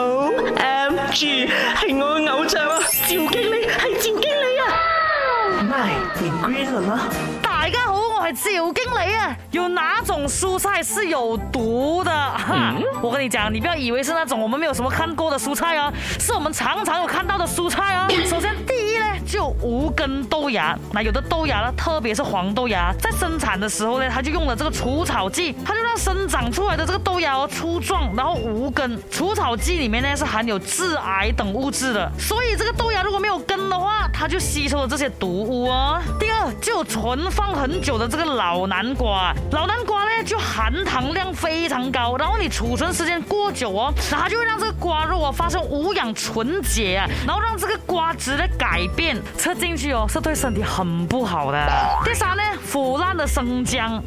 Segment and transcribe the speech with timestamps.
[0.00, 1.48] O M G，
[1.80, 2.78] 系我嘅偶像啊！
[2.88, 9.36] 赵经理系赵经理啊！My Green 大家好，我系赵经理啊！
[9.50, 12.12] 有哪种蔬菜是有毒的？
[12.12, 18.06] 哈，我跟你讲，你不要以为是那种我们没有什么看过的蔬菜啊，是我们常常有看到的蔬菜啊。
[18.24, 18.54] 首先。
[19.62, 21.72] 无根豆芽，那有的豆芽呢？
[21.76, 29.00] 特别是黄豆芽，在生产的时候呢，它就用了这个除草剂，它就让生长出来的这个豆芽哦粗壮，然后无根。
[29.10, 36.00] 除草剂里面呢是含有致癌等物质的，所以这个豆芽如果没有根的话，它就吸收了这些毒物哦。
[36.20, 40.07] 第二，就存放很久的这个老南瓜，老南瓜。
[40.24, 51.58] 就含糖量非常高，然后你储存时间过久哦，它就会让这个瓜肉啊发生无氧纯洁啊，然后让这个瓜汁的改变，吃进去哦是对身体很不好的。
[52.04, 54.02] 第三呢，腐烂的生姜。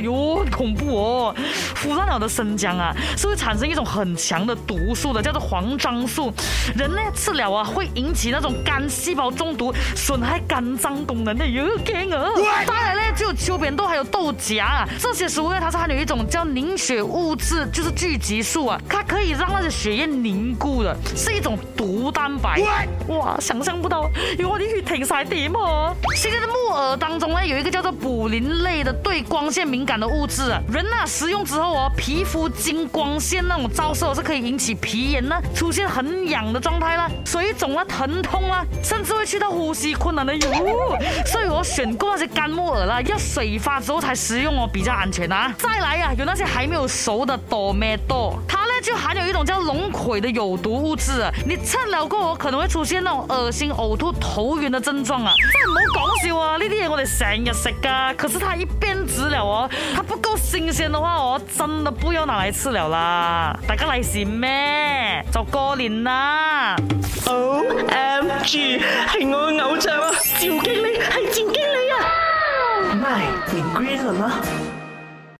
[0.00, 1.34] 哟，很恐怖哦！
[1.74, 6.32] 腐烂了的生姜啊，是会产生一种很强的毒素的，叫做黄樟素。
[6.76, 12.26] 人呢吃了啊，会引起那种肝细胞中毒，损害肝脏功能的，有点啊。
[12.66, 22.60] 再来呢，就有秋扁豆还有豆荚，啊，这些食物呢，它是含有一种叫凝血物质，就是聚集素啊，它可以让那些血液凝固的，是一种毒蛋白。
[23.08, 25.94] 哇，想象不到，因为你血停在点哈。
[26.16, 29.83] 现在的木耳当中呢，有一个叫做卟啉类的，对光线明。
[29.84, 40.48] 感的物质，人呐食用之后哦，皮肤经光线那种照射，是可以引起皮炎呢，出现很痒的状态啦，水肿啊，疼痛啦，甚至会去到呼吸困难的哟。
[41.26, 45.54] 所以我选购那些干木耳啦，要水发之后才食用哦，比较安全啊。
[45.58, 51.12] 再来呀，有那些还没有熟的朵梅朵，它呢就含有一种叫龙葵的有毒物质，
[51.46, 55.34] 你吃了过后可能会出现那种恶心、呕吐、头晕的症状啊。
[55.52, 59.63] 真唔好讲笑啊，呢啲嘢我哋成日食噶，可是它一变质了哦。
[59.94, 63.58] 它不够新鲜的话，我真的不要拿来吃了啦！
[63.66, 65.24] 大家来行咩？
[65.32, 66.76] 就过年啦
[67.26, 71.96] ！O M G，系我偶像啊，赵经理，系赵经理啊
[72.92, 74.40] ！My，你 green 了吗？